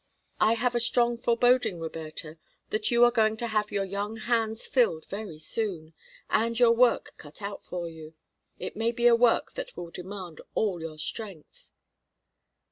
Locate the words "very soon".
5.05-5.93